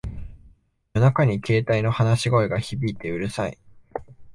[0.95, 3.59] 夜中に携帯の話し声が響いてうるさい